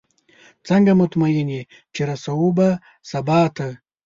څنګه 0.67 0.91
مطمئنه 1.01 1.53
یې 1.55 1.61
چې 1.93 2.01
رسو 2.09 2.39
به 2.57 2.67
سباته؟ 3.11 3.67